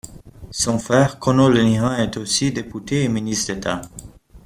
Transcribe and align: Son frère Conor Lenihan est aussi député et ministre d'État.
Son 0.49 0.79
frère 0.79 1.19
Conor 1.19 1.49
Lenihan 1.49 1.95
est 1.97 2.17
aussi 2.17 2.51
député 2.51 3.03
et 3.03 3.07
ministre 3.07 3.53
d'État. 3.53 3.81